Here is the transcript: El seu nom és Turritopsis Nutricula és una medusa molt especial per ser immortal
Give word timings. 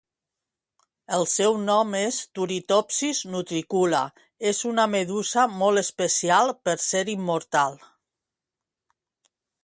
El 1.15 1.25
seu 1.31 1.57
nom 1.65 1.91
és 1.97 2.15
Turritopsis 2.37 3.19
Nutricula 3.33 3.99
és 4.51 4.61
una 4.69 4.85
medusa 4.93 5.43
molt 5.59 5.81
especial 5.83 6.53
per 6.69 6.75
ser 6.85 7.03
immortal 7.17 7.77